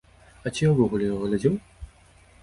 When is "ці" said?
0.53-0.61